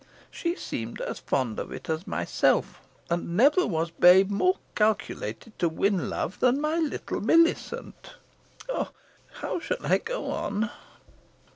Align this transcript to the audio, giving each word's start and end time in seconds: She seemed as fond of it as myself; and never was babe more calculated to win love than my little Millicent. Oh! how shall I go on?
She 0.31 0.55
seemed 0.55 0.99
as 0.99 1.19
fond 1.19 1.59
of 1.59 1.71
it 1.71 1.87
as 1.87 2.07
myself; 2.07 2.81
and 3.07 3.37
never 3.37 3.67
was 3.67 3.91
babe 3.91 4.31
more 4.31 4.57
calculated 4.73 5.59
to 5.59 5.69
win 5.69 6.09
love 6.09 6.39
than 6.39 6.59
my 6.59 6.77
little 6.79 7.21
Millicent. 7.21 8.15
Oh! 8.67 8.89
how 9.33 9.59
shall 9.59 9.85
I 9.85 9.99
go 9.99 10.31
on? 10.31 10.71